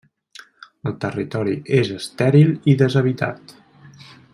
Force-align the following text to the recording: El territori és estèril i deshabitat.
El 0.91 0.95
territori 1.03 1.53
és 1.81 1.93
estèril 1.99 2.53
i 2.75 2.79
deshabitat. 2.83 3.59